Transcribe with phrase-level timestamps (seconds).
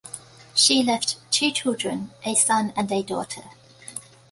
[0.55, 3.43] She left two children, a son and a daughter.